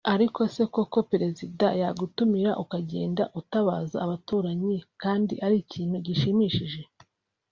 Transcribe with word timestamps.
Ariko 0.13 0.39
se 0.53 0.63
koko 0.75 0.99
Perezida 1.11 1.67
yagutumira 1.81 2.51
ukagenda 2.63 3.23
utabaza 3.39 3.97
abaturanyi 4.05 4.75
kandi 5.01 5.33
ari 5.45 5.55
ikintu 5.63 5.95
gishimishije 6.05 6.81